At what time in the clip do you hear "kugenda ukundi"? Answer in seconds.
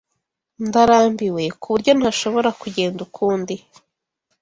2.61-3.55